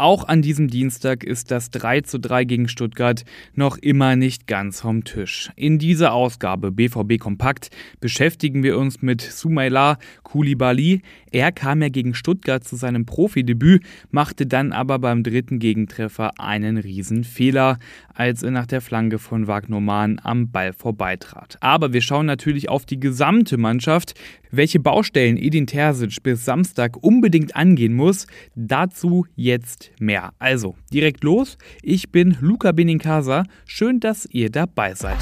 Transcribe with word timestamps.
Auch 0.00 0.26
an 0.26 0.40
diesem 0.40 0.68
Dienstag 0.68 1.24
ist 1.24 1.50
das 1.50 1.68
3 1.68 2.00
zu 2.00 2.18
3 2.18 2.44
gegen 2.44 2.68
Stuttgart 2.68 3.22
noch 3.52 3.76
immer 3.76 4.16
nicht 4.16 4.46
ganz 4.46 4.80
vom 4.80 5.04
Tisch. 5.04 5.50
In 5.56 5.78
dieser 5.78 6.14
Ausgabe 6.14 6.72
BVB 6.72 7.18
Kompakt 7.18 7.68
beschäftigen 8.00 8.62
wir 8.62 8.78
uns 8.78 9.02
mit 9.02 9.20
Sumaila 9.20 9.98
Koulibaly. 10.22 11.02
Er 11.30 11.52
kam 11.52 11.82
ja 11.82 11.88
gegen 11.88 12.14
Stuttgart 12.14 12.64
zu 12.64 12.76
seinem 12.76 13.06
Profidebüt, 13.06 13.84
machte 14.10 14.46
dann 14.46 14.72
aber 14.72 14.98
beim 14.98 15.22
dritten 15.22 15.58
Gegentreffer 15.58 16.32
einen 16.38 16.76
Riesenfehler, 16.76 17.78
als 18.14 18.42
er 18.42 18.50
nach 18.50 18.66
der 18.66 18.80
Flanke 18.80 19.18
von 19.18 19.46
Wagnoman 19.46 20.20
am 20.22 20.50
Ball 20.50 20.72
vorbeitrat. 20.72 21.56
Aber 21.60 21.92
wir 21.92 22.00
schauen 22.00 22.26
natürlich 22.26 22.68
auf 22.68 22.84
die 22.84 23.00
gesamte 23.00 23.56
Mannschaft. 23.56 24.14
Welche 24.50 24.80
Baustellen 24.80 25.36
Edin 25.36 25.66
Terzic 25.66 26.22
bis 26.22 26.44
Samstag 26.44 26.96
unbedingt 27.02 27.54
angehen 27.54 27.94
muss, 27.94 28.26
dazu 28.56 29.26
jetzt 29.36 29.92
mehr. 30.00 30.32
Also, 30.38 30.76
direkt 30.92 31.22
los. 31.22 31.56
Ich 31.82 32.10
bin 32.10 32.36
Luca 32.40 32.72
Benincasa. 32.72 33.44
Schön, 33.66 34.00
dass 34.00 34.26
ihr 34.30 34.50
dabei 34.50 34.94
seid. 34.94 35.18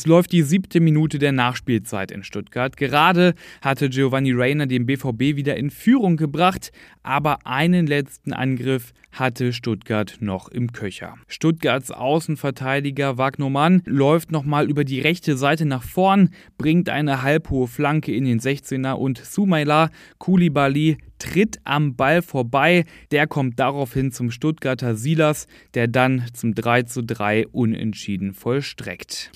Es 0.00 0.06
läuft 0.06 0.32
die 0.32 0.40
siebte 0.40 0.80
Minute 0.80 1.18
der 1.18 1.32
Nachspielzeit 1.32 2.10
in 2.10 2.24
Stuttgart. 2.24 2.74
Gerade 2.78 3.34
hatte 3.60 3.90
Giovanni 3.90 4.32
Reiner 4.32 4.66
den 4.66 4.86
BVB 4.86 5.36
wieder 5.36 5.58
in 5.58 5.68
Führung 5.68 6.16
gebracht, 6.16 6.72
aber 7.02 7.46
einen 7.46 7.86
letzten 7.86 8.32
Angriff 8.32 8.94
hatte 9.12 9.52
Stuttgart 9.52 10.16
noch 10.20 10.48
im 10.48 10.72
Köcher. 10.72 11.16
Stuttgarts 11.28 11.90
Außenverteidiger 11.90 13.18
Wagnermann 13.18 13.82
läuft 13.84 14.32
nochmal 14.32 14.70
über 14.70 14.84
die 14.84 15.00
rechte 15.00 15.36
Seite 15.36 15.66
nach 15.66 15.82
vorn, 15.82 16.30
bringt 16.56 16.88
eine 16.88 17.20
halbhohe 17.20 17.68
Flanke 17.68 18.14
in 18.14 18.24
den 18.24 18.40
16er 18.40 18.92
und 18.92 19.18
Sumaila 19.18 19.90
Koulibaly 20.16 20.96
tritt 21.18 21.58
am 21.64 21.94
Ball 21.94 22.22
vorbei. 22.22 22.86
Der 23.10 23.26
kommt 23.26 23.60
daraufhin 23.60 24.12
zum 24.12 24.30
Stuttgarter 24.30 24.96
Silas, 24.96 25.46
der 25.74 25.88
dann 25.88 26.24
zum 26.32 26.54
3 26.54 26.84
zu 26.84 27.02
3 27.02 27.48
unentschieden 27.48 28.32
vollstreckt. 28.32 29.30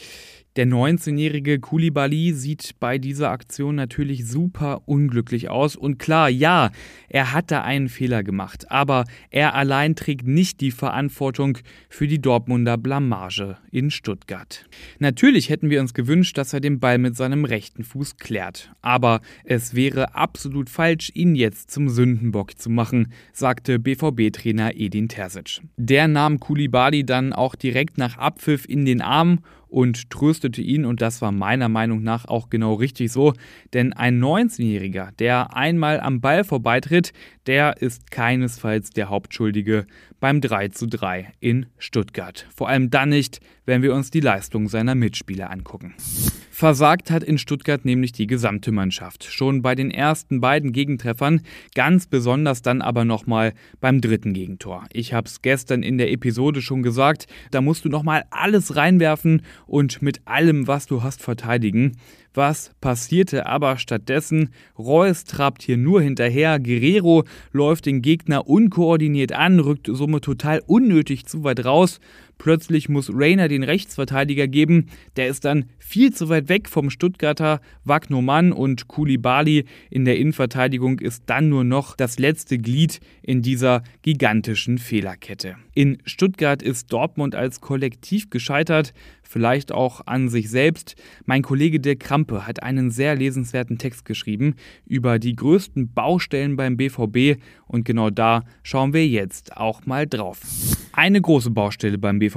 Der 0.57 0.69
19-jährige 0.69 1.59
Kulibali 1.59 2.33
sieht 2.33 2.77
bei 2.79 2.99
dieser 2.99 3.31
Aktion 3.31 3.75
natürlich 3.75 4.25
super 4.25 4.83
unglücklich 4.87 5.49
aus. 5.49 5.75
Und 5.75 5.99
klar, 5.99 6.29
ja, 6.29 6.71
er 7.09 7.33
hat 7.33 7.51
da 7.51 7.63
einen 7.63 7.89
Fehler 7.89 8.23
gemacht. 8.23 8.71
Aber 8.71 9.05
er 9.31 9.57
allein 9.57 9.97
trägt 9.97 10.29
nicht 10.29 10.61
die 10.61 10.71
Verantwortung 10.71 11.59
für 11.89 12.07
die 12.07 12.23
Dortmunder 12.23 12.79
Blamage 12.79 13.57
in 13.73 13.91
Stuttgart. 13.91 14.65
Natürlich 15.01 15.51
hätten 15.51 15.71
wir 15.71 15.81
uns 15.81 15.93
gewünscht, 15.93 16.39
dass 16.39 16.53
er 16.53 16.61
den 16.61 16.79
Ball 16.79 16.99
mit 16.99 17.17
seinem 17.17 17.45
rechten 17.45 17.83
Fuß 17.83 18.19
klärt. 18.19 18.73
Aber 18.81 19.23
es 19.43 19.75
wäre 19.75 20.15
absolut 20.15 20.71
falsch, 20.71 21.11
ihn 21.15 21.35
jetzt 21.35 21.73
zum 21.73 21.89
Sündenbock 21.89 22.57
zu 22.61 22.71
machen, 22.71 23.13
sagte 23.33 23.81
BVB-Trainer 23.81 24.77
Edin 24.77 25.09
Terzic. 25.09 25.63
Der 25.77 26.07
nahm 26.07 26.39
Kulibali 26.39 27.05
dann 27.05 27.33
auch 27.33 27.57
direkt 27.57 27.99
nach 27.99 28.19
Abpfiff 28.19 28.69
in 28.69 28.85
den 28.85 29.01
Arm 29.01 29.41
und 29.75 30.09
tröstete 30.09 30.63
ihn 30.63 30.85
und 30.85 31.03
das 31.03 31.21
war 31.21 31.33
meiner 31.33 31.69
Meinung 31.69 32.05
nach 32.05 32.27
auch 32.27 32.49
genau 32.49 32.75
richtig 32.75 33.11
so, 33.11 33.35
denn 33.73 33.93
ein 33.93 34.23
19-Jähriger, 34.23 35.11
der 35.19 35.57
einmal 35.57 35.99
am 35.99 36.21
Ball 36.21 36.45
vorbeitritt, 36.45 37.13
der 37.47 37.83
ist 37.83 38.13
keinesfalls 38.13 38.91
der 38.91 39.09
Hauptschuldige 39.09 39.87
beim 40.21 40.41
3 40.41 40.69
zu 40.69 40.87
3 40.87 41.33
in 41.41 41.67
Stuttgart. 41.77 42.47
Vor 42.55 42.69
allem 42.69 42.91
dann 42.91 43.09
nicht, 43.09 43.41
wenn 43.67 43.83
wir 43.83 43.95
uns 43.95 44.13
die 44.13 44.21
Leistung 44.21 44.69
seiner 44.69 44.95
Mitspieler 44.95 45.51
angucken. 45.51 45.95
Versagt 46.55 47.11
hat 47.11 47.25
in 47.25 47.37
Stuttgart 47.37 47.85
nämlich 47.85 48.13
die 48.13 48.29
gesamte 48.29 48.71
Mannschaft. 48.71 49.25
Schon 49.25 49.61
bei 49.61 49.75
den 49.75 49.91
ersten 49.91 50.41
beiden 50.41 50.71
Gegentreffern, 50.71 51.41
ganz 51.75 52.07
besonders 52.07 52.63
dann 52.63 52.81
aber 52.81 53.05
nochmal 53.05 53.55
beim 53.81 54.01
dritten 54.01 54.35
Gegentor. 54.35 54.85
Ich 54.93 55.13
habe 55.13 55.27
es 55.27 55.43
gestern 55.43 55.83
in 55.83 55.99
der 55.99 56.13
Episode 56.13 56.63
schon 56.63 56.85
gesagt, 56.85 57.27
da 57.51 57.61
musst 57.61 57.85
du 57.85 57.89
nochmal 57.89 58.23
alles 58.31 58.77
reinwerfen 58.77 59.43
und 59.67 60.01
mit 60.01 60.21
allem, 60.29 60.69
was 60.69 60.87
du 60.87 61.03
hast, 61.03 61.23
verteidigen. 61.23 61.97
Was 62.35 62.71
passierte 62.81 63.47
aber 63.47 63.77
stattdessen? 63.79 64.51
Reus 64.79 65.25
trabt 65.25 65.61
hier 65.61 65.77
nur 65.77 66.03
hinterher, 66.03 66.61
Guerrero 66.61 67.25
läuft 67.51 67.87
den 67.87 68.01
Gegner 68.01 68.47
unkoordiniert 68.47 69.33
an, 69.33 69.59
rückt 69.59 69.89
somit 69.91 70.23
total 70.23 70.63
unnötig 70.65 71.27
zu 71.27 71.43
weit 71.43 71.65
raus. 71.65 71.99
Plötzlich 72.39 72.89
muss 72.89 73.11
Rainer 73.13 73.49
den 73.49 73.63
Rechtsverteidiger 73.63 74.49
geben, 74.49 74.87
der 75.17 75.29
ist 75.29 75.45
dann 75.45 75.67
viel 75.79 76.13
zu 76.13 76.29
weit 76.29 76.49
weg 76.49 76.69
vom 76.69 76.91
Stuttgarter 76.91 77.61
Wagnoman 77.85 78.53
und 78.53 78.89
Kulibali 78.89 79.65
in 79.91 80.05
der 80.05 80.19
Innenverteidigung 80.19 80.99
ist 80.99 81.25
dann 81.27 81.49
nur 81.49 81.65
noch 81.65 81.97
das 81.97 82.19
letzte 82.19 82.59
Glied 82.59 83.01
in 83.23 83.43
dieser 83.43 83.83
gigantischen 84.03 84.79
Fehlerkette. 84.79 85.57
In 85.75 85.99
Stuttgart 86.05 86.63
ist 86.63 86.93
Dortmund 86.93 87.35
als 87.35 87.61
Kollektiv 87.61 88.31
gescheitert, 88.31 88.93
vielleicht 89.23 89.73
auch 89.73 90.03
an 90.07 90.29
sich 90.29 90.51
selbst. 90.51 90.95
Mein 91.25 91.43
Kollege 91.43 91.81
Dirk 91.81 92.01
Krampe 92.01 92.47
hat 92.47 92.63
einen 92.63 92.91
sehr 92.91 93.17
lesenswerten 93.17 93.79
Text 93.79 94.05
geschrieben 94.05 94.55
über 94.87 95.19
die 95.19 95.35
größten 95.35 95.93
Baustellen 95.93 96.57
beim 96.57 96.77
BVB 96.77 97.41
und 97.67 97.85
genau 97.85 98.11
da 98.11 98.45
schauen 98.63 98.93
wir 98.93 99.07
jetzt 99.07 99.57
auch 99.57 99.87
mal 99.87 100.07
drauf. 100.07 100.41
Eine 100.93 101.21
große 101.21 101.51
Baustelle 101.51 101.99
beim 101.99 102.21
BVB, 102.21 102.34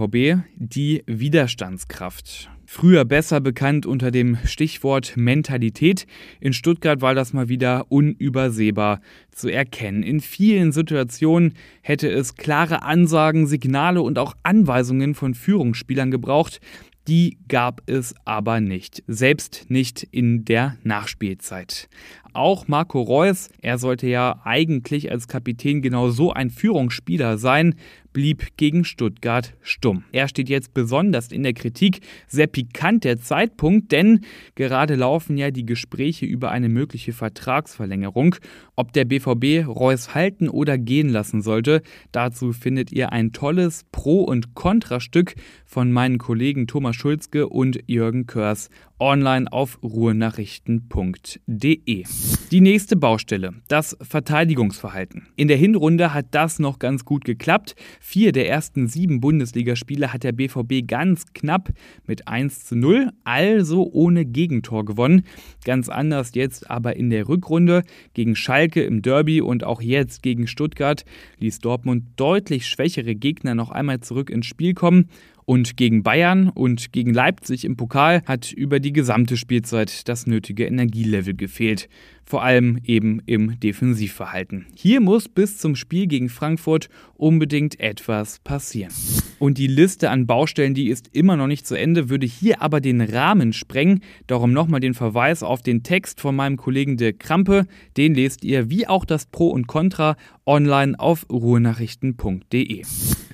die 0.56 1.02
Widerstandskraft. 1.08 2.52
Früher 2.68 3.04
besser 3.04 3.40
bekannt 3.42 3.86
unter 3.86 4.12
dem 4.12 4.38
Stichwort 4.44 5.18
Mentalität. 5.18 6.06
In 6.40 6.54
Stuttgart 6.54 7.02
war 7.02 7.16
das 7.16 7.34
mal 7.34 7.50
wieder 7.50 7.86
unübersehbar 7.90 9.02
zu 9.32 9.50
erkennen. 9.50 10.04
In 10.04 10.20
vielen 10.20 10.72
Situationen 10.72 11.54
hätte 11.82 12.10
es 12.10 12.36
klare 12.36 12.84
Ansagen, 12.84 13.48
Signale 13.48 14.02
und 14.02 14.20
auch 14.20 14.36
Anweisungen 14.44 15.16
von 15.16 15.34
Führungsspielern 15.34 16.12
gebraucht. 16.12 16.60
Die 17.08 17.38
gab 17.48 17.82
es 17.86 18.14
aber 18.26 18.60
nicht, 18.60 19.02
selbst 19.08 19.68
nicht 19.70 20.04
in 20.04 20.44
der 20.44 20.78
Nachspielzeit. 20.84 21.88
Auch 22.34 22.68
Marco 22.68 23.02
Reus, 23.02 23.50
er 23.62 23.78
sollte 23.78 24.08
ja 24.08 24.42
eigentlich 24.44 25.10
als 25.10 25.30
Kapitän 25.30 25.82
genau 25.82 26.10
so 26.10 26.34
ein 26.34 26.50
Führungsspieler 26.50 27.38
sein, 27.38 27.76
blieb 28.18 28.58
gegen 28.58 28.84
Stuttgart 28.84 29.54
stumm. 29.62 30.04
Er 30.12 30.28
steht 30.28 30.50
jetzt 30.50 30.74
besonders 30.74 31.32
in 31.32 31.44
der 31.44 31.54
Kritik. 31.54 32.00
Sehr 32.26 32.48
pikant 32.48 33.04
der 33.04 33.20
Zeitpunkt, 33.20 33.92
denn 33.92 34.22
gerade 34.56 34.96
laufen 34.96 35.38
ja 35.38 35.52
die 35.52 35.68
Gespräche 35.68 36.26
über 36.26 36.50
eine 36.50 36.68
mögliche 36.68 37.14
Vertragsverlängerung. 37.14 38.34
Ob 38.76 38.92
der 38.92 39.06
BVB 39.06 39.68
Reus 39.68 40.16
halten 40.16 40.50
oder 40.50 40.80
gehen 40.80 41.10
lassen 41.10 41.44
sollte, 41.44 41.84
dazu 42.12 42.54
findet 42.54 42.92
ihr 42.92 43.12
ein 43.12 43.34
tolles 43.34 43.84
Pro- 43.92 44.24
und 44.24 44.56
Kontrastück 44.56 45.36
von 45.64 45.92
meinen 45.92 46.18
Kollegen 46.18 46.66
Thomas 46.66 46.96
Schulzke 46.96 47.48
und 47.48 47.84
Jürgen 47.86 48.26
Körs 48.26 48.72
online 49.00 49.52
auf 49.52 49.80
ruhenachrichten.de. 49.84 52.04
Die 52.52 52.62
nächste 52.62 52.96
Baustelle, 52.96 53.54
das 53.68 53.98
Verteidigungsverhalten. 54.02 55.28
In 55.36 55.48
der 55.48 55.58
Hinrunde 55.58 56.14
hat 56.14 56.28
das 56.32 56.60
noch 56.60 56.80
ganz 56.80 57.06
gut 57.06 57.26
geklappt. 57.26 57.76
Vier 58.00 58.32
der 58.32 58.50
ersten 58.50 58.88
sieben 58.88 59.20
Bundesligaspiele 59.20 60.14
hat 60.14 60.24
der 60.24 60.32
BVB 60.32 60.88
ganz 60.88 61.26
knapp 61.34 61.70
mit 62.06 62.28
1 62.28 62.66
zu 62.66 62.76
0, 62.76 63.12
also 63.24 63.90
ohne 63.92 64.26
Gegentor 64.26 64.86
gewonnen. 64.86 65.24
Ganz 65.64 65.90
anders 65.90 66.32
jetzt 66.34 66.70
aber 66.70 66.96
in 66.96 67.10
der 67.10 67.28
Rückrunde 67.28 67.84
gegen 68.14 68.36
Schalke 68.36 68.84
im 68.84 69.02
Derby 69.02 69.42
und 69.42 69.64
auch 69.64 69.82
jetzt 69.82 70.24
gegen 70.24 70.48
Stuttgart 70.48 71.06
ließ 71.40 71.60
Dortmund 71.60 72.06
deutlich 72.16 72.68
schwächere 72.68 73.16
Gegner 73.16 73.56
noch 73.56 73.72
einmal 73.72 74.00
zurück 74.00 74.30
ins 74.30 74.46
Spiel 74.46 74.74
kommen 74.74 75.10
und 75.48 75.78
gegen 75.78 76.04
Bayern 76.04 76.50
und 76.50 76.92
gegen 76.92 77.14
Leipzig 77.14 77.64
im 77.64 77.78
Pokal 77.78 78.22
hat 78.26 78.52
über 78.52 78.82
die 78.82 78.92
gesamte 78.92 79.38
Spielzeit 79.38 80.10
das 80.10 80.28
nötige 80.28 80.66
Energielevel 80.66 81.36
gefehlt. 81.36 81.88
Vor 82.26 82.44
allem 82.44 82.82
eben 82.84 83.22
im 83.26 83.58
Defensivverhalten. 83.58 84.66
Hier 84.76 85.00
muss 85.00 85.30
bis 85.30 85.58
zum 85.58 85.78
Spiel 85.78 86.08
gegen 86.08 86.28
Frankfurt 86.28 86.90
unbedingt 87.16 87.80
etwas 87.80 88.40
passieren. 88.40 88.92
Und 89.40 89.58
die 89.58 89.68
Liste 89.68 90.10
an 90.10 90.28
Baustellen, 90.28 90.74
die 90.74 90.90
ist 90.90 91.08
immer 91.14 91.38
noch 91.38 91.48
nicht 91.48 91.66
zu 91.66 91.76
Ende, 91.76 92.10
würde 92.10 92.28
hier 92.28 92.62
aber 92.62 92.82
den 92.82 93.00
Rahmen 93.00 93.54
sprengen. 93.54 94.02
Darum 94.28 94.52
nochmal 94.52 94.82
den 94.82 94.96
Verweis 94.96 95.44
auf 95.44 95.62
den 95.62 95.82
Text 95.82 96.20
von 96.20 96.36
meinem 96.36 96.58
Kollegen 96.58 96.98
Dirk 96.98 97.22
Krampe. 97.22 97.68
Den 97.96 98.14
lest 98.16 98.44
ihr 98.44 98.70
wie 98.70 98.86
auch 98.86 99.06
das 99.06 99.26
Pro 99.26 99.48
und 99.48 99.68
Contra 99.68 100.18
online 100.46 101.00
auf 101.00 101.26
ruhenachrichten.de. 101.30 102.84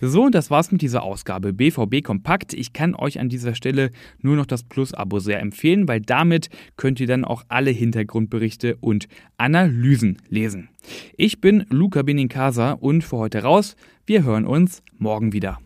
So, 0.05 0.27
das 0.27 0.51
war's 0.51 0.69
mit 0.69 0.81
dieser 0.81 1.01
Ausgabe 1.03 1.53
BVB 1.53 2.03
Kompakt. 2.03 2.53
Ich 2.53 2.73
kann 2.73 2.93
euch 2.93 3.21
an 3.21 3.29
dieser 3.29 3.55
Stelle 3.55 3.89
nur 4.19 4.35
noch 4.35 4.45
das 4.45 4.63
Plus-Abo 4.63 5.19
sehr 5.19 5.39
empfehlen, 5.39 5.87
weil 5.87 6.01
damit 6.01 6.49
könnt 6.75 6.99
ihr 6.99 7.07
dann 7.07 7.23
auch 7.23 7.45
alle 7.47 7.71
Hintergrundberichte 7.71 8.75
und 8.81 9.07
Analysen 9.37 10.17
lesen. 10.27 10.67
Ich 11.15 11.39
bin 11.39 11.65
Luca 11.69 12.01
Benincasa 12.01 12.73
und 12.73 13.05
für 13.05 13.15
heute 13.15 13.43
raus. 13.43 13.77
Wir 14.05 14.25
hören 14.25 14.45
uns 14.45 14.83
morgen 14.97 15.31
wieder. 15.31 15.63